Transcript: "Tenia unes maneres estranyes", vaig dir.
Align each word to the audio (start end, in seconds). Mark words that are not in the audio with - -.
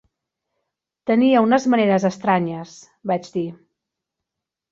"Tenia 1.09 1.43
unes 1.47 1.67
maneres 1.73 2.07
estranyes", 2.09 2.71
vaig 3.11 3.27
dir. 3.37 3.47